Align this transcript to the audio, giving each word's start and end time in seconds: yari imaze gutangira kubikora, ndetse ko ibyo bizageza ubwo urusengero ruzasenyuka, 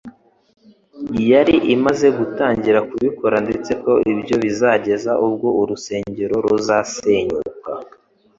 yari 1.31 1.55
imaze 1.75 2.07
gutangira 2.17 2.79
kubikora, 2.89 3.35
ndetse 3.45 3.71
ko 3.83 3.91
ibyo 4.13 4.35
bizageza 4.43 5.11
ubwo 5.25 5.47
urusengero 5.61 6.35
ruzasenyuka, 6.45 7.71